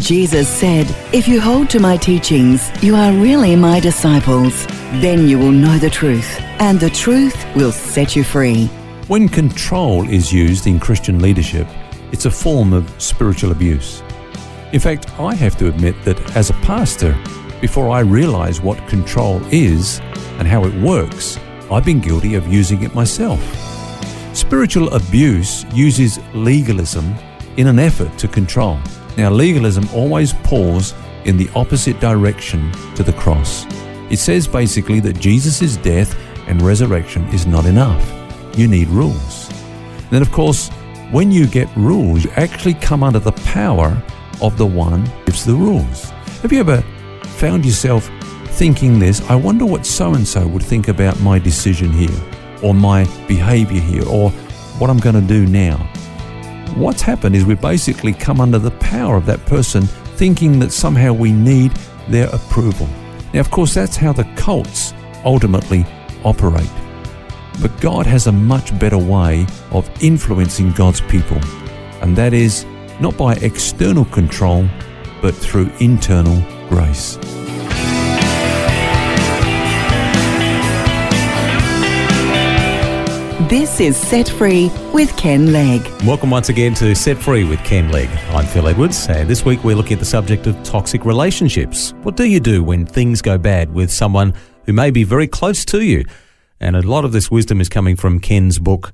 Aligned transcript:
Jesus 0.00 0.46
said, 0.46 0.86
If 1.14 1.26
you 1.26 1.40
hold 1.40 1.70
to 1.70 1.80
my 1.80 1.96
teachings, 1.96 2.70
you 2.82 2.94
are 2.94 3.12
really 3.12 3.56
my 3.56 3.80
disciples. 3.80 4.66
Then 5.00 5.26
you 5.26 5.38
will 5.38 5.52
know 5.52 5.78
the 5.78 5.88
truth, 5.88 6.38
and 6.60 6.78
the 6.78 6.90
truth 6.90 7.46
will 7.56 7.72
set 7.72 8.14
you 8.14 8.22
free. 8.22 8.66
When 9.08 9.26
control 9.26 10.06
is 10.08 10.30
used 10.30 10.66
in 10.66 10.78
Christian 10.78 11.20
leadership, 11.20 11.66
it's 12.12 12.26
a 12.26 12.30
form 12.30 12.74
of 12.74 12.92
spiritual 13.00 13.52
abuse. 13.52 14.02
In 14.72 14.80
fact, 14.80 15.18
I 15.18 15.34
have 15.34 15.56
to 15.58 15.68
admit 15.68 15.96
that 16.04 16.20
as 16.36 16.50
a 16.50 16.54
pastor, 16.54 17.12
before 17.62 17.88
I 17.88 18.00
realize 18.00 18.60
what 18.60 18.86
control 18.88 19.40
is 19.50 20.00
and 20.38 20.46
how 20.46 20.64
it 20.64 20.74
works, 20.82 21.38
I've 21.70 21.86
been 21.86 22.00
guilty 22.00 22.34
of 22.34 22.46
using 22.52 22.82
it 22.82 22.94
myself. 22.94 23.40
Spiritual 24.36 24.92
abuse 24.92 25.64
uses 25.72 26.18
legalism 26.34 27.14
in 27.56 27.66
an 27.66 27.78
effort 27.78 28.18
to 28.18 28.28
control. 28.28 28.78
Now, 29.16 29.30
legalism 29.30 29.88
always 29.94 30.32
pulls 30.32 30.94
in 31.24 31.36
the 31.36 31.48
opposite 31.54 31.98
direction 32.00 32.70
to 32.94 33.02
the 33.02 33.14
cross. 33.14 33.66
It 34.10 34.18
says 34.18 34.46
basically 34.46 35.00
that 35.00 35.18
Jesus' 35.18 35.76
death 35.76 36.16
and 36.46 36.60
resurrection 36.62 37.24
is 37.28 37.46
not 37.46 37.64
enough. 37.64 38.12
You 38.56 38.68
need 38.68 38.88
rules. 38.88 39.48
Then, 40.10 40.22
of 40.22 40.30
course, 40.30 40.68
when 41.10 41.32
you 41.32 41.46
get 41.46 41.74
rules, 41.76 42.24
you 42.24 42.30
actually 42.36 42.74
come 42.74 43.02
under 43.02 43.18
the 43.18 43.32
power 43.32 44.00
of 44.42 44.58
the 44.58 44.66
one 44.66 45.06
who 45.06 45.24
gives 45.24 45.44
the 45.44 45.54
rules. 45.54 46.10
Have 46.42 46.52
you 46.52 46.60
ever 46.60 46.82
found 47.38 47.64
yourself 47.64 48.10
thinking 48.58 48.98
this? 48.98 49.20
I 49.30 49.34
wonder 49.34 49.64
what 49.64 49.86
so 49.86 50.14
and 50.14 50.26
so 50.26 50.46
would 50.46 50.62
think 50.62 50.88
about 50.88 51.18
my 51.20 51.38
decision 51.38 51.90
here, 51.90 52.20
or 52.62 52.74
my 52.74 53.04
behavior 53.26 53.80
here, 53.80 54.06
or 54.06 54.30
what 54.78 54.90
I'm 54.90 54.98
going 54.98 55.14
to 55.14 55.26
do 55.26 55.46
now 55.46 55.90
what's 56.76 57.02
happened 57.02 57.34
is 57.34 57.44
we've 57.44 57.60
basically 57.60 58.12
come 58.12 58.40
under 58.40 58.58
the 58.58 58.70
power 58.72 59.16
of 59.16 59.26
that 59.26 59.44
person, 59.46 59.82
thinking 59.82 60.58
that 60.60 60.72
somehow 60.72 61.12
we 61.12 61.32
need 61.32 61.72
their 62.08 62.28
approval. 62.28 62.88
Now, 63.32 63.40
of 63.40 63.50
course, 63.50 63.74
that's 63.74 63.96
how 63.96 64.12
the 64.12 64.24
cults 64.36 64.92
ultimately 65.24 65.84
operate. 66.24 66.70
But 67.60 67.80
God 67.80 68.06
has 68.06 68.26
a 68.26 68.32
much 68.32 68.78
better 68.78 68.98
way 68.98 69.46
of 69.70 69.90
influencing 70.02 70.72
God's 70.72 71.00
people, 71.00 71.38
and 72.02 72.14
that 72.16 72.34
is 72.34 72.66
not 73.00 73.16
by 73.16 73.34
external 73.36 74.04
control, 74.06 74.68
but 75.22 75.34
through 75.34 75.70
internal 75.80 76.40
grace. 76.68 77.18
This 83.48 83.78
is 83.78 83.96
Set 83.96 84.28
Free 84.28 84.72
with 84.92 85.16
Ken 85.16 85.52
Legg. 85.52 85.80
Welcome 86.02 86.30
once 86.30 86.48
again 86.48 86.74
to 86.74 86.96
Set 86.96 87.16
Free 87.16 87.44
with 87.44 87.62
Ken 87.62 87.92
Legg. 87.92 88.08
I'm 88.30 88.44
Phil 88.44 88.66
Edwards, 88.66 89.06
and 89.08 89.30
this 89.30 89.44
week 89.44 89.62
we're 89.62 89.76
looking 89.76 89.92
at 89.92 89.98
the 90.00 90.04
subject 90.04 90.48
of 90.48 90.60
toxic 90.64 91.04
relationships. 91.04 91.92
What 92.02 92.16
do 92.16 92.24
you 92.24 92.40
do 92.40 92.64
when 92.64 92.84
things 92.84 93.22
go 93.22 93.38
bad 93.38 93.72
with 93.72 93.92
someone 93.92 94.34
who 94.64 94.72
may 94.72 94.90
be 94.90 95.04
very 95.04 95.28
close 95.28 95.64
to 95.66 95.80
you? 95.80 96.04
And 96.58 96.74
a 96.74 96.82
lot 96.82 97.04
of 97.04 97.12
this 97.12 97.30
wisdom 97.30 97.60
is 97.60 97.68
coming 97.68 97.94
from 97.94 98.18
Ken's 98.18 98.58
book, 98.58 98.92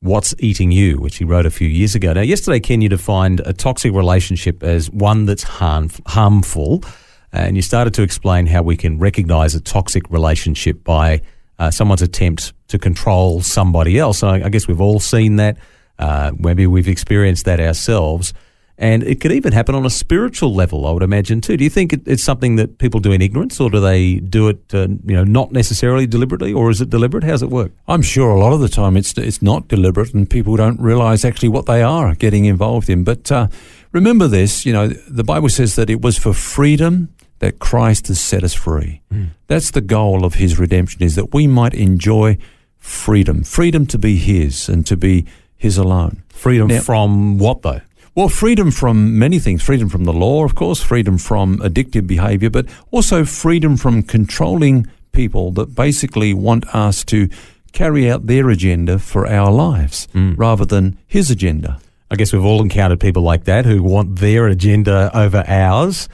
What's 0.00 0.34
Eating 0.40 0.72
You, 0.72 0.98
which 0.98 1.16
he 1.16 1.24
wrote 1.24 1.46
a 1.46 1.50
few 1.50 1.66
years 1.66 1.94
ago. 1.94 2.12
Now, 2.12 2.20
yesterday, 2.20 2.60
Ken, 2.60 2.82
you 2.82 2.90
defined 2.90 3.40
a 3.46 3.54
toxic 3.54 3.94
relationship 3.94 4.62
as 4.62 4.90
one 4.90 5.24
that's 5.24 5.42
harm, 5.42 5.88
harmful, 6.06 6.84
and 7.32 7.56
you 7.56 7.62
started 7.62 7.94
to 7.94 8.02
explain 8.02 8.44
how 8.44 8.60
we 8.60 8.76
can 8.76 8.98
recognize 8.98 9.54
a 9.54 9.60
toxic 9.60 10.10
relationship 10.10 10.84
by 10.84 11.22
uh, 11.58 11.70
someone's 11.70 12.02
attempt 12.02 12.52
to 12.68 12.78
control 12.78 13.40
somebody 13.42 13.98
else. 13.98 14.22
I, 14.22 14.42
I 14.42 14.48
guess 14.48 14.68
we've 14.68 14.80
all 14.80 15.00
seen 15.00 15.36
that. 15.36 15.56
Uh, 15.98 16.32
maybe 16.38 16.66
we've 16.66 16.88
experienced 16.88 17.44
that 17.46 17.60
ourselves. 17.60 18.34
And 18.78 19.02
it 19.04 19.22
could 19.22 19.32
even 19.32 19.54
happen 19.54 19.74
on 19.74 19.86
a 19.86 19.90
spiritual 19.90 20.54
level, 20.54 20.86
I 20.86 20.90
would 20.90 21.02
imagine 21.02 21.40
too. 21.40 21.56
Do 21.56 21.64
you 21.64 21.70
think 21.70 21.94
it, 21.94 22.02
it's 22.04 22.22
something 22.22 22.56
that 22.56 22.76
people 22.76 23.00
do 23.00 23.10
in 23.10 23.22
ignorance, 23.22 23.58
or 23.58 23.70
do 23.70 23.80
they 23.80 24.16
do 24.16 24.48
it, 24.48 24.74
uh, 24.74 24.88
you 25.06 25.16
know, 25.16 25.24
not 25.24 25.50
necessarily 25.50 26.06
deliberately, 26.06 26.52
or 26.52 26.70
is 26.70 26.82
it 26.82 26.90
deliberate? 26.90 27.24
How 27.24 27.30
does 27.30 27.42
it 27.42 27.48
work? 27.48 27.72
I'm 27.88 28.02
sure 28.02 28.28
a 28.28 28.38
lot 28.38 28.52
of 28.52 28.60
the 28.60 28.68
time 28.68 28.98
it's 28.98 29.16
it's 29.16 29.40
not 29.40 29.68
deliberate, 29.68 30.12
and 30.12 30.28
people 30.28 30.56
don't 30.56 30.78
realise 30.78 31.24
actually 31.24 31.48
what 31.48 31.64
they 31.64 31.82
are 31.82 32.14
getting 32.14 32.44
involved 32.44 32.90
in. 32.90 33.02
But 33.02 33.32
uh, 33.32 33.48
remember 33.92 34.28
this, 34.28 34.66
you 34.66 34.74
know, 34.74 34.88
the 34.88 35.24
Bible 35.24 35.48
says 35.48 35.76
that 35.76 35.88
it 35.88 36.02
was 36.02 36.18
for 36.18 36.34
freedom 36.34 37.08
that 37.38 37.58
Christ 37.58 38.08
has 38.08 38.20
set 38.20 38.42
us 38.44 38.54
free. 38.54 39.02
Mm. 39.12 39.28
That's 39.46 39.70
the 39.70 39.80
goal 39.80 40.24
of 40.24 40.34
his 40.34 40.58
redemption 40.58 41.02
is 41.02 41.16
that 41.16 41.34
we 41.34 41.46
might 41.46 41.74
enjoy 41.74 42.38
freedom, 42.78 43.44
freedom 43.44 43.86
to 43.86 43.98
be 43.98 44.16
his 44.16 44.68
and 44.68 44.86
to 44.86 44.96
be 44.96 45.26
his 45.56 45.76
alone. 45.78 46.22
Freedom 46.28 46.68
now, 46.68 46.80
from 46.80 47.38
what 47.38 47.62
though? 47.62 47.80
Well, 48.14 48.28
freedom 48.30 48.70
from 48.70 49.18
many 49.18 49.38
things. 49.38 49.62
Freedom 49.62 49.90
from 49.90 50.04
the 50.04 50.12
law, 50.12 50.44
of 50.44 50.54
course, 50.54 50.82
freedom 50.82 51.18
from 51.18 51.58
addictive 51.58 52.06
behavior, 52.06 52.48
but 52.48 52.66
also 52.90 53.24
freedom 53.24 53.76
from 53.76 54.02
controlling 54.02 54.86
people 55.12 55.50
that 55.52 55.74
basically 55.74 56.32
want 56.32 56.66
us 56.74 57.04
to 57.04 57.28
carry 57.72 58.10
out 58.10 58.26
their 58.26 58.48
agenda 58.48 58.98
for 58.98 59.26
our 59.26 59.50
lives 59.52 60.08
mm. 60.14 60.34
rather 60.38 60.64
than 60.64 60.96
his 61.06 61.30
agenda. 61.30 61.78
I 62.10 62.16
guess 62.16 62.32
we've 62.32 62.44
all 62.44 62.62
encountered 62.62 63.00
people 63.00 63.22
like 63.22 63.44
that 63.44 63.66
who 63.66 63.82
want 63.82 64.18
their 64.18 64.46
agenda 64.46 65.10
over 65.12 65.44
ours. 65.46 66.08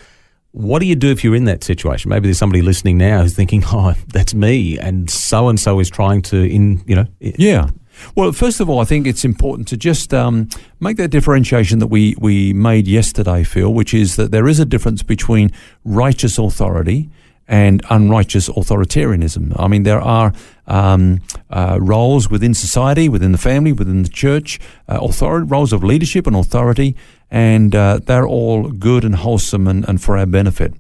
What 0.52 0.80
do 0.80 0.86
you 0.86 0.94
do 0.94 1.10
if 1.10 1.24
you're 1.24 1.34
in 1.34 1.44
that 1.46 1.64
situation? 1.64 2.10
Maybe 2.10 2.28
there's 2.28 2.38
somebody 2.38 2.62
listening 2.62 2.98
now 2.98 3.22
who's 3.22 3.34
thinking, 3.34 3.64
"Oh, 3.72 3.94
that's 4.08 4.34
me," 4.34 4.78
and 4.78 5.10
so 5.10 5.48
and 5.48 5.58
so 5.58 5.80
is 5.80 5.90
trying 5.90 6.22
to, 6.22 6.36
in 6.36 6.82
you 6.86 6.94
know, 6.94 7.06
yeah. 7.20 7.70
Well, 8.14 8.32
first 8.32 8.60
of 8.60 8.68
all, 8.68 8.80
I 8.80 8.84
think 8.84 9.06
it's 9.06 9.24
important 9.24 9.68
to 9.68 9.76
just 9.76 10.14
um, 10.14 10.48
make 10.80 10.96
that 10.96 11.08
differentiation 11.08 11.78
that 11.78 11.88
we 11.88 12.14
we 12.18 12.52
made 12.52 12.86
yesterday, 12.86 13.44
Phil, 13.44 13.72
which 13.72 13.94
is 13.94 14.16
that 14.16 14.30
there 14.30 14.48
is 14.48 14.60
a 14.60 14.64
difference 14.64 15.02
between 15.02 15.50
righteous 15.84 16.38
authority 16.38 17.10
and 17.48 17.82
unrighteous 17.90 18.48
authoritarianism. 18.48 19.52
I 19.58 19.68
mean, 19.68 19.82
there 19.82 20.00
are 20.00 20.32
um, 20.66 21.20
uh, 21.50 21.78
roles 21.80 22.30
within 22.30 22.54
society, 22.54 23.08
within 23.08 23.32
the 23.32 23.38
family, 23.38 23.72
within 23.72 24.02
the 24.02 24.08
church, 24.08 24.60
uh, 24.88 24.98
authority, 25.02 25.46
roles 25.46 25.72
of 25.72 25.82
leadership 25.82 26.26
and 26.26 26.36
authority, 26.36 26.96
and 27.32 27.74
uh, 27.74 27.98
they're 28.04 28.28
all 28.28 28.68
good 28.68 29.04
and 29.04 29.14
wholesome 29.14 29.66
and, 29.66 29.88
and 29.88 30.02
for 30.02 30.18
our 30.18 30.26
benefit. 30.26 30.74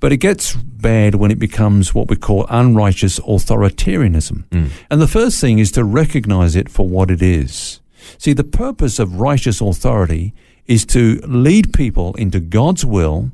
But 0.00 0.10
it 0.10 0.16
gets 0.16 0.54
bad 0.54 1.14
when 1.16 1.30
it 1.30 1.38
becomes 1.38 1.94
what 1.94 2.08
we 2.08 2.16
call 2.16 2.46
unrighteous 2.48 3.20
authoritarianism. 3.20 4.44
Mm. 4.48 4.70
And 4.90 5.02
the 5.02 5.06
first 5.06 5.38
thing 5.38 5.58
is 5.58 5.70
to 5.72 5.84
recognize 5.84 6.56
it 6.56 6.70
for 6.70 6.88
what 6.88 7.10
it 7.10 7.20
is. 7.20 7.80
See, 8.16 8.32
the 8.32 8.42
purpose 8.42 8.98
of 8.98 9.20
righteous 9.20 9.60
authority 9.60 10.32
is 10.66 10.86
to 10.86 11.20
lead 11.26 11.74
people 11.74 12.14
into 12.14 12.40
God's 12.40 12.86
will 12.86 13.30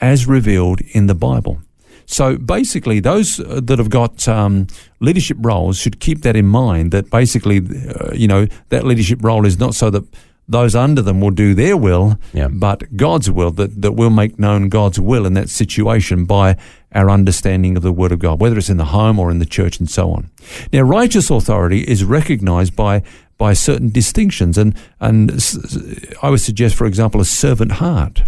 as 0.00 0.26
revealed 0.26 0.80
in 0.80 1.06
the 1.06 1.14
Bible. 1.14 1.60
So 2.06 2.38
basically, 2.38 2.98
those 2.98 3.38
uh, 3.38 3.60
that 3.62 3.78
have 3.78 3.90
got 3.90 4.26
um, 4.26 4.66
leadership 4.98 5.36
roles 5.40 5.78
should 5.78 6.00
keep 6.00 6.22
that 6.22 6.34
in 6.34 6.46
mind. 6.46 6.90
That 6.90 7.08
basically, 7.10 7.58
uh, 7.58 8.12
you 8.14 8.26
know, 8.26 8.48
that 8.70 8.84
leadership 8.84 9.22
role 9.22 9.46
is 9.46 9.58
not 9.60 9.74
so 9.76 9.90
that 9.90 10.04
those 10.48 10.74
under 10.76 11.02
them 11.02 11.20
will 11.20 11.30
do 11.30 11.54
their 11.54 11.76
will, 11.76 12.18
yeah. 12.32 12.48
but 12.48 12.96
God's 12.96 13.30
will, 13.30 13.50
that, 13.52 13.82
that 13.82 13.92
we'll 13.92 14.10
make 14.10 14.38
known 14.38 14.68
God's 14.68 15.00
will 15.00 15.26
in 15.26 15.34
that 15.34 15.48
situation 15.48 16.24
by 16.24 16.56
our 16.92 17.10
understanding 17.10 17.76
of 17.76 17.82
the 17.82 17.92
Word 17.92 18.12
of 18.12 18.20
God, 18.20 18.40
whether 18.40 18.56
it's 18.56 18.70
in 18.70 18.76
the 18.76 18.86
home 18.86 19.18
or 19.18 19.30
in 19.30 19.38
the 19.38 19.46
church 19.46 19.78
and 19.78 19.90
so 19.90 20.12
on. 20.12 20.30
Now, 20.72 20.82
righteous 20.82 21.30
authority 21.30 21.80
is 21.80 22.04
recognized 22.04 22.76
by 22.76 23.02
by 23.38 23.52
certain 23.52 23.90
distinctions, 23.90 24.56
and 24.56 24.74
and 25.00 25.30
I 26.22 26.30
would 26.30 26.40
suggest, 26.40 26.74
for 26.74 26.86
example, 26.86 27.20
a 27.20 27.24
servant 27.24 27.72
heart. 27.72 28.22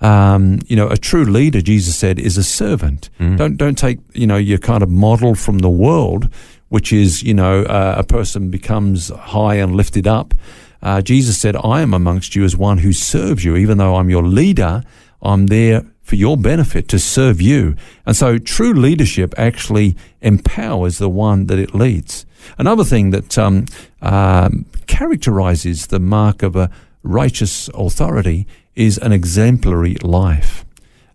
Um, 0.00 0.60
you 0.66 0.76
know, 0.76 0.88
a 0.88 0.96
true 0.96 1.24
leader, 1.24 1.60
Jesus 1.60 1.96
said, 1.96 2.20
is 2.20 2.36
a 2.36 2.44
servant. 2.44 3.10
Mm. 3.18 3.36
Don't 3.36 3.56
don't 3.56 3.76
take 3.76 3.98
you 4.12 4.26
know 4.26 4.36
your 4.36 4.58
kind 4.58 4.82
of 4.82 4.90
model 4.90 5.34
from 5.34 5.58
the 5.58 5.70
world, 5.70 6.28
which 6.68 6.92
is 6.92 7.22
you 7.22 7.34
know 7.34 7.62
uh, 7.62 7.96
a 7.98 8.04
person 8.04 8.50
becomes 8.50 9.08
high 9.08 9.56
and 9.56 9.74
lifted 9.74 10.06
up. 10.06 10.34
Uh, 10.82 11.00
Jesus 11.02 11.38
said, 11.38 11.56
"I 11.56 11.80
am 11.82 11.92
amongst 11.94 12.36
you 12.36 12.44
as 12.44 12.56
one 12.56 12.78
who 12.78 12.92
serves 12.92 13.44
you, 13.44 13.56
even 13.56 13.78
though 13.78 13.96
I'm 13.96 14.10
your 14.10 14.22
leader. 14.22 14.82
I'm 15.20 15.46
there 15.46 15.84
for 16.02 16.16
your 16.16 16.36
benefit 16.36 16.88
to 16.88 16.98
serve 16.98 17.40
you." 17.40 17.74
And 18.06 18.16
so, 18.16 18.38
true 18.38 18.72
leadership 18.72 19.34
actually 19.36 19.96
empowers 20.20 20.98
the 20.98 21.08
one 21.08 21.46
that 21.46 21.58
it 21.58 21.74
leads. 21.74 22.26
Another 22.56 22.84
thing 22.84 23.10
that 23.10 23.36
um, 23.36 23.66
um, 24.00 24.64
characterizes 24.86 25.88
the 25.88 25.98
mark 25.98 26.42
of 26.42 26.54
a 26.56 26.70
righteous 27.02 27.68
authority 27.74 28.46
is 28.74 28.98
an 28.98 29.12
exemplary 29.12 29.96
life. 30.02 30.64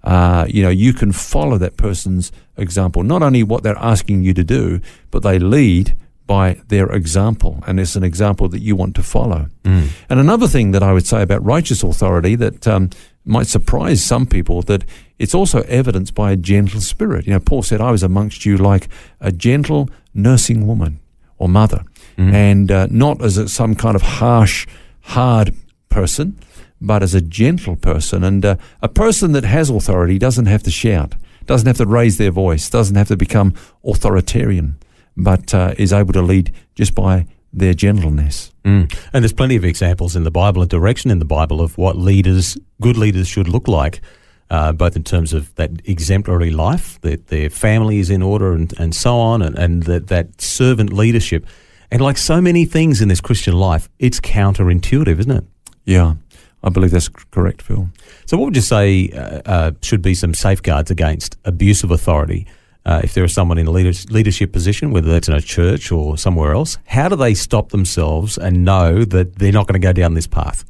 uh, 0.03 0.45
you 0.49 0.61
know, 0.61 0.69
you 0.69 0.93
can 0.93 1.11
follow 1.11 1.57
that 1.57 1.77
person's 1.77 2.31
example. 2.57 3.03
Not 3.03 3.23
only 3.23 3.43
what 3.43 3.63
they're 3.63 3.77
asking 3.77 4.23
you 4.23 4.33
to 4.33 4.43
do, 4.43 4.81
but 5.11 5.23
they 5.23 5.39
lead 5.39 5.95
by 6.25 6.61
their 6.69 6.89
example, 6.91 7.63
and 7.67 7.79
it's 7.79 7.95
an 7.95 8.03
example 8.03 8.47
that 8.49 8.61
you 8.61 8.75
want 8.75 8.95
to 8.95 9.03
follow. 9.03 9.47
Mm. 9.63 9.87
And 10.09 10.19
another 10.19 10.47
thing 10.47 10.71
that 10.71 10.81
I 10.83 10.93
would 10.93 11.05
say 11.05 11.21
about 11.21 11.43
righteous 11.45 11.83
authority 11.83 12.35
that 12.35 12.65
um, 12.67 12.89
might 13.25 13.47
surprise 13.47 14.03
some 14.03 14.25
people 14.25 14.61
that 14.63 14.83
it's 15.19 15.35
also 15.35 15.61
evidenced 15.63 16.15
by 16.15 16.31
a 16.31 16.37
gentle 16.37 16.81
spirit. 16.81 17.25
You 17.27 17.33
know, 17.33 17.39
Paul 17.39 17.61
said, 17.63 17.81
"I 17.81 17.91
was 17.91 18.03
amongst 18.03 18.45
you 18.45 18.57
like 18.57 18.87
a 19.19 19.31
gentle 19.31 19.89
nursing 20.13 20.65
woman 20.67 20.99
or 21.37 21.49
mother," 21.49 21.83
Mm. 22.17 22.33
and 22.33 22.71
uh, 22.71 22.87
not 22.89 23.21
as 23.21 23.37
a, 23.37 23.47
some 23.49 23.75
kind 23.75 23.95
of 23.95 24.01
harsh, 24.01 24.67
hard 25.01 25.53
person, 25.89 26.37
but 26.79 27.01
as 27.03 27.13
a 27.15 27.21
gentle 27.21 27.75
person. 27.75 28.23
And 28.23 28.45
uh, 28.45 28.55
a 28.81 28.87
person 28.87 29.31
that 29.33 29.43
has 29.43 29.69
authority 29.69 30.19
doesn't 30.19 30.45
have 30.45 30.63
to 30.63 30.71
shout, 30.71 31.15
doesn't 31.47 31.67
have 31.67 31.77
to 31.77 31.85
raise 31.85 32.17
their 32.17 32.31
voice, 32.31 32.69
doesn't 32.69 32.95
have 32.95 33.07
to 33.07 33.17
become 33.17 33.53
authoritarian, 33.83 34.75
but 35.15 35.53
uh, 35.53 35.73
is 35.77 35.93
able 35.93 36.13
to 36.13 36.21
lead 36.21 36.51
just 36.75 36.95
by 36.95 37.25
their 37.51 37.73
gentleness. 37.73 38.51
Mm. 38.65 38.91
And 39.13 39.23
there's 39.23 39.33
plenty 39.33 39.55
of 39.55 39.63
examples 39.63 40.15
in 40.15 40.23
the 40.23 40.31
Bible 40.31 40.61
and 40.61 40.69
direction 40.69 41.11
in 41.11 41.19
the 41.19 41.25
Bible 41.25 41.61
of 41.61 41.77
what 41.77 41.97
leaders, 41.97 42.57
good 42.81 42.97
leaders, 42.97 43.27
should 43.27 43.47
look 43.47 43.67
like, 43.67 44.01
uh, 44.49 44.71
both 44.71 44.95
in 44.95 45.03
terms 45.03 45.33
of 45.33 45.53
that 45.55 45.71
exemplary 45.85 46.51
life, 46.51 46.99
that 47.01 47.27
their 47.27 47.49
family 47.49 47.99
is 47.99 48.09
in 48.09 48.21
order, 48.21 48.53
and, 48.53 48.73
and 48.79 48.95
so 48.95 49.17
on, 49.17 49.41
and, 49.41 49.57
and 49.57 49.83
that, 49.83 50.07
that 50.07 50.41
servant 50.41 50.91
leadership. 50.91 51.45
And 51.91 52.01
like 52.01 52.17
so 52.17 52.41
many 52.41 52.65
things 52.65 53.01
in 53.01 53.07
this 53.07 53.21
Christian 53.21 53.53
life, 53.53 53.87
it's 53.99 54.19
counterintuitive, 54.19 55.19
isn't 55.19 55.31
it? 55.31 55.43
Yeah, 55.85 56.15
I 56.63 56.69
believe 56.69 56.91
that's 56.91 57.09
correct, 57.09 57.61
Phil. 57.61 57.89
So, 58.25 58.37
what 58.37 58.45
would 58.45 58.55
you 58.55 58.61
say 58.61 59.09
uh, 59.09 59.41
uh, 59.45 59.71
should 59.81 60.01
be 60.01 60.15
some 60.15 60.33
safeguards 60.33 60.89
against 60.89 61.37
abuse 61.45 61.83
of 61.83 61.91
authority? 61.91 62.47
Uh, 62.85 62.99
if 63.03 63.13
there 63.13 63.23
is 63.23 63.33
someone 63.33 63.57
in 63.57 63.67
a 63.67 63.71
leadership 63.71 64.51
position, 64.51 64.91
whether 64.91 65.09
that's 65.09 65.29
in 65.29 65.33
a 65.33 65.41
church 65.41 65.91
or 65.91 66.17
somewhere 66.17 66.53
else, 66.53 66.77
how 66.85 67.07
do 67.07 67.15
they 67.15 67.33
stop 67.33 67.69
themselves 67.69 68.37
and 68.37 68.65
know 68.65 69.05
that 69.05 69.37
they're 69.37 69.53
not 69.53 69.67
going 69.67 69.79
to 69.81 69.85
go 69.85 69.93
down 69.93 70.15
this 70.15 70.27
path? 70.27 70.65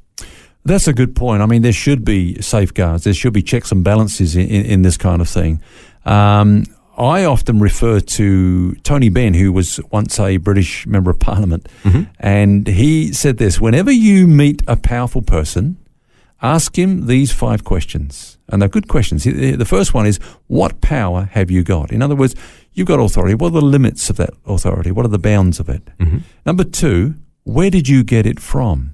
That's 0.63 0.87
a 0.87 0.93
good 0.93 1.15
point. 1.15 1.41
I 1.41 1.45
mean, 1.45 1.61
there 1.61 1.73
should 1.73 2.05
be 2.05 2.39
safeguards. 2.41 3.03
There 3.03 3.13
should 3.13 3.33
be 3.33 3.41
checks 3.41 3.71
and 3.71 3.83
balances 3.83 4.35
in, 4.35 4.47
in, 4.47 4.65
in 4.65 4.81
this 4.83 4.95
kind 4.95 5.21
of 5.21 5.27
thing. 5.27 5.61
Um, 6.05 6.65
I 6.95 7.25
often 7.25 7.59
refer 7.59 7.99
to 7.99 8.75
Tony 8.83 9.09
Benn, 9.09 9.33
who 9.33 9.51
was 9.51 9.79
once 9.91 10.19
a 10.19 10.37
British 10.37 10.85
member 10.85 11.09
of 11.09 11.19
Parliament, 11.19 11.67
and 12.19 12.67
he 12.67 13.11
said 13.11 13.37
this: 13.37 13.59
whenever 13.59 13.91
you 13.91 14.27
meet 14.27 14.61
a 14.67 14.75
powerful 14.77 15.23
person, 15.23 15.77
ask 16.43 16.77
him 16.77 17.07
these 17.07 17.31
five 17.31 17.63
questions, 17.63 18.37
and 18.49 18.61
they're 18.61 18.69
good 18.69 18.87
questions. 18.87 19.23
The 19.23 19.65
first 19.65 19.93
one 19.93 20.05
is, 20.05 20.19
"What 20.47 20.81
power 20.81 21.29
have 21.31 21.49
you 21.49 21.63
got?" 21.63 21.91
In 21.91 22.01
other 22.01 22.15
words, 22.15 22.35
you've 22.73 22.87
got 22.87 22.99
authority. 22.99 23.33
What 23.33 23.47
are 23.47 23.61
the 23.61 23.65
limits 23.65 24.09
of 24.09 24.17
that 24.17 24.31
authority? 24.45 24.91
What 24.91 25.05
are 25.05 25.09
the 25.09 25.17
bounds 25.17 25.59
of 25.59 25.69
it? 25.69 25.89
Number 26.45 26.63
two, 26.63 27.15
where 27.43 27.69
did 27.69 27.87
you 27.87 28.03
get 28.03 28.25
it 28.25 28.39
from? 28.39 28.93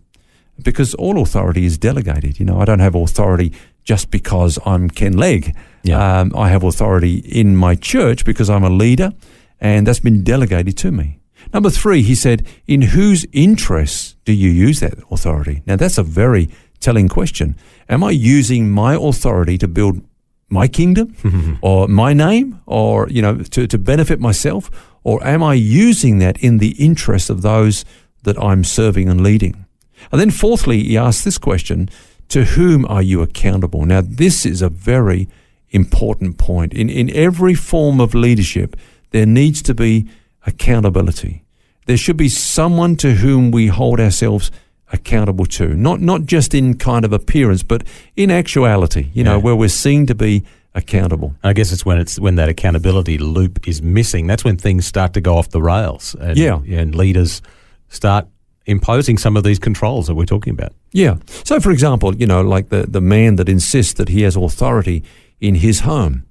because 0.63 0.94
all 0.96 1.22
authority 1.22 1.66
is 1.66 1.78
delegated. 1.78 2.40
You 2.40 2.46
know, 2.46 2.60
I 2.60 2.66
don't 2.66 2.80
have 2.80 2.96
authority 2.96 3.54
just 3.84 4.12
because 4.12 4.60
I'm 4.66 4.90
Ken 4.90 5.13
Legg. 5.13 5.56
Yeah. 5.84 6.19
Um, 6.19 6.34
I 6.36 6.50
have 6.50 6.63
authority 6.63 7.19
in 7.19 7.56
my 7.56 7.75
church 7.75 8.25
because 8.25 8.50
I'm 8.50 8.63
a 8.63 8.69
leader, 8.69 9.13
and 9.60 9.88
that's 9.88 10.00
been 10.01 10.24
delegated 10.24 10.78
to 10.78 10.92
me. 10.92 11.19
Number 11.54 11.69
three, 11.69 12.01
he 12.01 12.13
said, 12.16 12.46
in 12.68 12.81
whose 12.81 13.25
interests 13.31 14.16
do 14.25 14.34
you 14.34 14.50
use 14.50 14.81
that 14.81 14.96
authority? 15.10 15.63
Now, 15.66 15.78
that's 15.78 15.98
a 15.98 16.04
very 16.04 16.50
telling 16.80 17.08
question. 17.08 17.56
Am 17.88 18.04
I 18.04 18.12
using 18.12 18.70
my 18.70 18.96
authority 18.96 19.58
to 19.58 19.68
build 19.68 20.02
my 20.50 20.68
kingdom 20.68 21.60
or 21.62 21.88
my 21.88 22.14
name 22.14 22.62
or, 22.66 23.08
you 23.10 23.22
know, 23.22 23.38
to, 23.38 23.68
to 23.68 23.78
benefit 23.78 24.20
myself? 24.20 24.70
Or 25.04 25.26
am 25.26 25.44
I 25.44 25.54
using 25.54 26.20
that 26.20 26.38
in 26.40 26.58
the 26.58 26.72
interest 26.72 27.30
of 27.30 27.42
those 27.42 27.86
that 28.24 28.38
I'm 28.42 28.64
serving 28.64 29.08
and 29.10 29.22
leading? 29.22 29.66
And 30.12 30.20
then, 30.20 30.31
fourthly, 30.31 30.84
he 30.84 30.98
asks 30.98 31.24
this 31.24 31.38
question 31.38 31.90
To 32.30 32.46
whom 32.46 32.86
are 32.86 33.02
you 33.02 33.22
accountable? 33.22 33.86
Now, 33.86 34.02
this 34.02 34.46
is 34.46 34.62
a 34.62 34.70
very 34.70 35.28
important 35.72 36.38
point. 36.38 36.74
In, 36.74 36.90
in 36.90 37.10
every 37.16 37.54
form 37.54 38.00
of 38.00 38.14
leadership, 38.14 38.75
there 39.12 39.25
needs 39.25 39.62
to 39.64 39.74
be 39.74 40.08
accountability. 40.46 41.44
There 41.86 41.98
should 41.98 42.18
be 42.18 42.30
someone 42.30 42.96
to 42.98 43.16
whom 43.16 43.52
we 43.52 43.68
hold 43.68 44.00
ourselves 44.00 44.52
accountable 44.52 44.69
to, 44.94 45.68
not, 45.75 46.01
not 46.01 46.25
just 46.25 46.53
in 46.53 46.75
kind 46.77 47.06
of 47.06 47.13
appearance, 47.13 47.63
but 47.63 47.83
in 48.15 48.31
actuality, 48.31 49.09
you 49.13 49.24
know, 49.24 49.36
Yeah. 49.38 49.44
where 49.44 49.56
we're 49.56 49.69
seen 49.69 50.06
to 50.07 50.15
be 50.15 50.44
accountable. 50.75 51.33
I 51.44 51.53
guess 51.53 51.71
it's 51.71 51.86
when 51.86 51.97
it's 52.00 52.19
when 52.19 52.36
that 52.36 52.50
accountability 52.50 53.18
loop 53.18 53.68
is 53.68 53.81
missing. 53.81 54.27
That's 54.27 54.44
when 54.44 54.57
things 54.57 54.86
start 54.86 55.13
to 55.13 55.21
go 55.21 55.38
off 55.38 55.50
the 55.50 55.62
rails. 55.62 56.15
And, 56.19 56.38
Yeah. 56.38 56.59
and 56.80 56.95
leaders 56.95 57.41
start 57.89 58.27
imposing 58.65 59.18
some 59.18 59.36
of 59.38 59.44
these 59.44 59.59
controls 59.59 60.06
that 60.07 60.15
we're 60.15 60.25
talking 60.25 60.53
about. 60.53 60.74
Yeah. 60.91 61.15
So, 61.44 61.59
for 61.59 61.71
example, 61.71 62.15
you 62.15 62.27
know, 62.27 62.41
like 62.41 62.69
the, 62.69 62.86
the 62.88 63.01
man 63.01 63.36
that 63.38 63.50
insists 63.50 63.94
that 63.94 64.09
he 64.09 64.21
has 64.24 64.36
authority 64.36 65.03
in 65.39 65.56
his 65.56 65.80
home. 65.81 66.24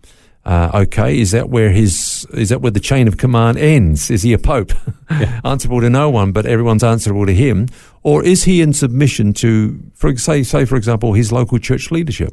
Uh, 0.49 0.71
okay, 0.73 1.21
is 1.21 1.33
that 1.33 1.51
where 1.51 1.69
his 1.69 2.27
is 2.33 2.49
that 2.49 2.63
where 2.63 2.71
the 2.71 2.81
chain 2.81 3.07
of 3.07 3.19
command 3.19 3.59
ends? 3.59 4.11
Is 4.11 4.23
he 4.23 4.33
a 4.33 4.39
pope, 4.39 4.73
answerable 5.45 5.83
to 5.83 5.91
no 5.91 6.09
one, 6.09 6.33
but 6.33 6.47
everyone's 6.47 6.83
answerable 6.83 7.27
to 7.27 7.35
him, 7.35 7.69
or 8.03 8.25
is 8.25 8.45
he 8.45 8.63
in 8.63 8.73
submission 8.73 9.35
to, 9.35 9.79
for 9.93 10.17
say, 10.17 10.43
say 10.43 10.65
for 10.65 10.77
example, 10.77 11.13
his 11.13 11.31
local 11.31 11.59
church 11.59 11.91
leadership? 11.91 12.33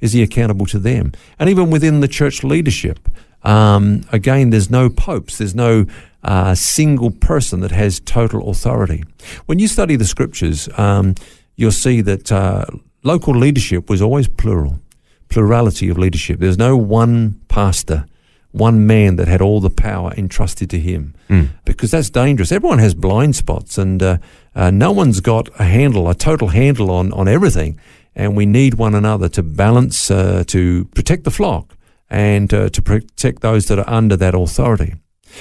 Is 0.00 0.12
he 0.12 0.22
accountable 0.22 0.66
to 0.66 0.78
them? 0.78 1.10
And 1.40 1.50
even 1.50 1.70
within 1.70 1.98
the 1.98 2.06
church 2.06 2.44
leadership, 2.44 3.08
um, 3.42 4.02
again, 4.12 4.50
there's 4.50 4.70
no 4.70 4.88
popes, 4.88 5.38
there's 5.38 5.56
no 5.56 5.86
uh, 6.22 6.54
single 6.54 7.10
person 7.10 7.62
that 7.62 7.72
has 7.72 7.98
total 7.98 8.48
authority. 8.48 9.02
When 9.46 9.58
you 9.58 9.66
study 9.66 9.96
the 9.96 10.04
scriptures, 10.04 10.68
um, 10.78 11.16
you'll 11.56 11.72
see 11.72 12.00
that 12.02 12.30
uh, 12.30 12.66
local 13.02 13.34
leadership 13.34 13.90
was 13.90 14.00
always 14.00 14.28
plural, 14.28 14.78
plurality 15.28 15.88
of 15.88 15.98
leadership. 15.98 16.40
There's 16.40 16.58
no 16.58 16.76
one 16.76 17.40
pastor, 17.48 18.06
one 18.52 18.86
man 18.86 19.16
that 19.16 19.28
had 19.28 19.40
all 19.40 19.60
the 19.60 19.70
power 19.70 20.12
entrusted 20.16 20.70
to 20.70 20.78
him, 20.78 21.14
because 21.64 21.90
that's 21.90 22.10
dangerous. 22.10 22.52
Everyone 22.52 22.78
has 22.78 22.94
blind 22.94 23.36
spots, 23.36 23.78
and 23.78 24.02
uh, 24.02 24.18
uh, 24.54 24.70
no 24.70 24.92
one's 24.92 25.20
got 25.20 25.48
a 25.58 25.64
handle, 25.64 26.08
a 26.08 26.14
total 26.14 26.48
handle 26.48 26.90
on 26.90 27.12
on 27.12 27.28
everything. 27.28 27.78
And 28.14 28.34
we 28.36 28.46
need 28.46 28.74
one 28.74 28.94
another 28.94 29.28
to 29.30 29.42
balance, 29.42 30.10
uh, 30.10 30.44
to 30.46 30.86
protect 30.94 31.24
the 31.24 31.30
flock, 31.30 31.76
and 32.08 32.52
uh, 32.54 32.70
to 32.70 32.80
protect 32.80 33.42
those 33.42 33.66
that 33.66 33.78
are 33.78 33.90
under 33.98 34.16
that 34.16 34.34
authority. 34.34 34.94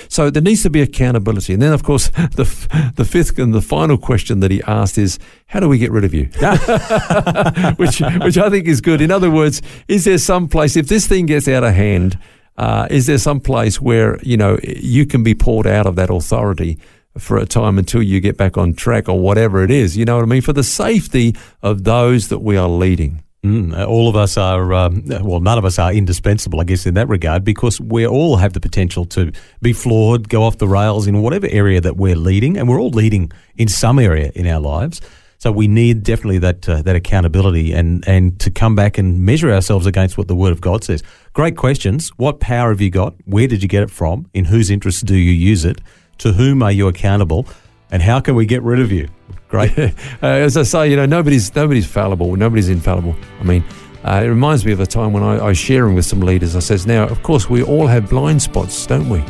So 0.09 0.29
there 0.29 0.41
needs 0.41 0.63
to 0.63 0.69
be 0.69 0.81
accountability. 0.81 1.53
And 1.53 1.61
then, 1.61 1.73
of 1.73 1.83
course, 1.83 2.07
the, 2.35 2.91
the 2.95 3.05
fifth 3.05 3.37
and 3.39 3.53
the 3.53 3.61
final 3.61 3.97
question 3.97 4.39
that 4.41 4.51
he 4.51 4.61
asked 4.63 4.97
is, 4.97 5.19
how 5.47 5.59
do 5.59 5.69
we 5.69 5.77
get 5.77 5.91
rid 5.91 6.03
of 6.03 6.13
you? 6.13 6.25
which, 7.77 7.99
which 7.99 8.37
I 8.37 8.49
think 8.49 8.67
is 8.67 8.81
good. 8.81 9.01
In 9.01 9.11
other 9.11 9.31
words, 9.31 9.61
is 9.87 10.05
there 10.05 10.17
some 10.17 10.47
place, 10.47 10.75
if 10.75 10.87
this 10.87 11.07
thing 11.07 11.25
gets 11.25 11.47
out 11.47 11.63
of 11.63 11.73
hand, 11.73 12.17
uh, 12.57 12.87
is 12.89 13.07
there 13.07 13.17
some 13.17 13.39
place 13.39 13.81
where, 13.81 14.19
you 14.21 14.37
know, 14.37 14.57
you 14.63 15.05
can 15.05 15.23
be 15.23 15.33
pulled 15.33 15.67
out 15.67 15.85
of 15.85 15.95
that 15.95 16.09
authority 16.09 16.79
for 17.17 17.37
a 17.37 17.45
time 17.45 17.77
until 17.77 18.01
you 18.01 18.19
get 18.19 18.37
back 18.37 18.57
on 18.57 18.73
track 18.73 19.09
or 19.09 19.19
whatever 19.19 19.63
it 19.63 19.71
is? 19.71 19.97
You 19.97 20.05
know 20.05 20.15
what 20.15 20.23
I 20.23 20.27
mean? 20.27 20.41
For 20.41 20.53
the 20.53 20.63
safety 20.63 21.35
of 21.61 21.83
those 21.83 22.29
that 22.29 22.39
we 22.39 22.55
are 22.55 22.69
leading. 22.69 23.24
Mm, 23.45 23.77
uh, 23.77 23.85
all 23.85 24.09
of 24.09 24.15
us 24.15 24.37
are, 24.37 24.73
um, 24.73 25.03
well, 25.21 25.39
none 25.39 25.59
of 25.59 25.65
us 25.65 25.77
are 25.77 25.93
indispensable, 25.93 26.59
I 26.59 26.63
guess, 26.63 26.87
in 26.87 26.95
that 26.95 27.07
regard, 27.07 27.43
because 27.43 27.79
we 27.79 28.07
all 28.07 28.37
have 28.37 28.53
the 28.53 28.59
potential 28.59 29.05
to 29.05 29.31
be 29.61 29.71
flawed, 29.71 30.29
go 30.29 30.41
off 30.41 30.57
the 30.57 30.67
rails 30.67 31.05
in 31.05 31.21
whatever 31.21 31.45
area 31.51 31.79
that 31.79 31.95
we're 31.95 32.15
leading, 32.15 32.57
and 32.57 32.67
we're 32.67 32.81
all 32.81 32.89
leading 32.89 33.31
in 33.55 33.67
some 33.67 33.99
area 33.99 34.31
in 34.33 34.47
our 34.47 34.59
lives. 34.59 34.99
So 35.37 35.51
we 35.51 35.67
need 35.67 36.01
definitely 36.01 36.39
that 36.39 36.67
uh, 36.67 36.81
that 36.81 36.95
accountability 36.95 37.71
and 37.71 38.03
and 38.07 38.39
to 38.39 38.49
come 38.49 38.73
back 38.73 38.97
and 38.97 39.23
measure 39.23 39.51
ourselves 39.51 39.85
against 39.85 40.17
what 40.17 40.27
the 40.27 40.35
Word 40.35 40.51
of 40.51 40.59
God 40.59 40.83
says. 40.83 41.03
Great 41.33 41.55
questions. 41.55 42.09
What 42.17 42.39
power 42.39 42.69
have 42.69 42.81
you 42.81 42.89
got? 42.89 43.13
Where 43.25 43.47
did 43.47 43.61
you 43.61 43.69
get 43.69 43.83
it 43.83 43.91
from? 43.91 44.27
In 44.33 44.45
whose 44.45 44.71
interests 44.71 45.03
do 45.03 45.15
you 45.15 45.31
use 45.31 45.63
it? 45.65 45.81
To 46.19 46.31
whom 46.31 46.63
are 46.63 46.71
you 46.71 46.87
accountable? 46.87 47.45
And 47.91 48.01
how 48.01 48.21
can 48.21 48.33
we 48.33 48.47
get 48.47 48.63
rid 48.63 48.79
of 48.79 48.91
you? 48.91 49.07
Great. 49.47 49.77
uh, 49.77 49.91
as 50.21 50.57
I 50.57 50.63
say, 50.63 50.89
you 50.89 50.95
know, 50.95 51.05
nobody's 51.05 51.53
nobody's 51.55 51.85
fallible. 51.85 52.35
Nobody's 52.35 52.69
infallible. 52.69 53.15
I 53.39 53.43
mean, 53.43 53.63
uh, 54.03 54.21
it 54.23 54.27
reminds 54.27 54.65
me 54.65 54.71
of 54.71 54.79
a 54.79 54.85
time 54.85 55.13
when 55.13 55.23
I, 55.23 55.37
I 55.37 55.47
was 55.47 55.57
sharing 55.57 55.95
with 55.95 56.05
some 56.05 56.19
leaders. 56.19 56.55
I 56.55 56.59
says, 56.59 56.85
now, 56.85 57.07
of 57.07 57.21
course, 57.23 57.49
we 57.49 57.63
all 57.63 57.87
have 57.87 58.09
blind 58.09 58.41
spots, 58.41 58.85
don't 58.85 59.09
we? 59.09 59.23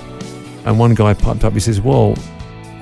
And 0.66 0.80
one 0.80 0.94
guy 0.96 1.14
piped 1.14 1.44
up. 1.44 1.54
He 1.54 1.60
says, 1.60 1.80
well. 1.82 2.16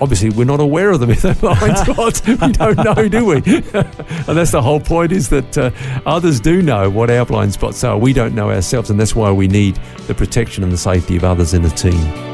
Obviously, 0.02 0.32
we're 0.32 0.44
not 0.44 0.60
aware 0.60 0.90
of 0.90 1.00
them 1.00 1.12
if 1.12 1.22
they're 1.22 1.36
blind 1.56 1.78
spots. 1.78 2.26
we 2.28 2.36
don't 2.36 2.78
know, 2.78 3.08
do 3.08 3.26
we? 3.26 3.36
and 3.46 4.36
that's 4.38 4.52
the 4.52 4.62
whole 4.62 4.80
point: 4.80 5.14
is 5.14 5.30
that 5.30 5.58
uh, 5.58 5.72
others 6.06 6.42
do 6.42 6.62
know 6.62 6.90
what 6.90 7.10
our 7.10 7.26
blind 7.26 7.54
spots 7.54 7.84
are. 7.86 7.98
We 7.98 8.12
don't 8.12 8.36
know 8.36 8.50
ourselves, 8.50 8.90
and 8.90 9.00
that's 9.00 9.16
why 9.16 9.32
we 9.32 9.48
need 9.48 9.80
the 10.08 10.16
protection 10.16 10.62
and 10.64 10.74
the 10.74 10.78
safety 10.78 11.16
of 11.16 11.24
others 11.24 11.54
in 11.54 11.62
the 11.62 11.70
team. 11.70 12.33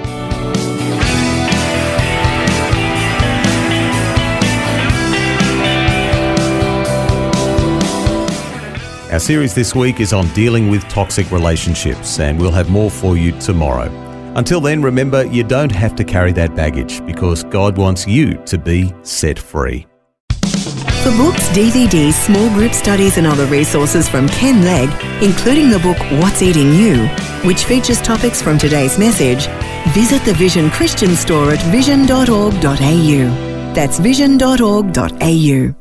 Our 9.11 9.19
series 9.19 9.55
this 9.55 9.73
week 9.73 9.99
is 10.01 10.13
on 10.13 10.27
dealing 10.35 10.69
with 10.69 10.83
toxic 10.83 11.31
relationships, 11.31 12.19
and 12.19 12.39
we'll 12.39 12.51
have 12.51 12.69
more 12.69 12.91
for 12.91 13.17
you 13.17 13.31
tomorrow. 13.39 13.89
Until 14.35 14.61
then, 14.61 14.83
remember 14.83 15.25
you 15.25 15.43
don't 15.43 15.71
have 15.71 15.95
to 15.95 16.03
carry 16.03 16.31
that 16.33 16.55
baggage 16.55 17.03
because 17.07 17.43
God 17.45 17.75
wants 17.75 18.07
you 18.07 18.35
to 18.45 18.59
be 18.59 18.93
set 19.01 19.39
free. 19.39 19.87
For 21.01 21.11
books, 21.17 21.47
DVDs, 21.49 22.13
small 22.13 22.49
group 22.49 22.71
studies, 22.71 23.17
and 23.17 23.25
other 23.25 23.47
resources 23.47 24.07
from 24.07 24.29
Ken 24.29 24.63
Legg, 24.63 24.89
including 25.23 25.71
the 25.71 25.79
book 25.79 25.97
What's 26.21 26.43
Eating 26.43 26.71
You, 26.75 27.07
which 27.47 27.63
features 27.63 28.01
topics 28.01 28.43
from 28.43 28.59
today's 28.59 28.99
message, 28.99 29.47
visit 29.91 30.23
the 30.23 30.35
Vision 30.35 30.69
Christian 30.69 31.15
store 31.15 31.51
at 31.51 31.61
vision.org.au. 31.71 32.53
That's 33.73 33.97
vision.org.au. 33.97 35.78